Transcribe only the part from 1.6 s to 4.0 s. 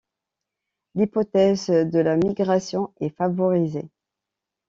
de la migration est favorisée.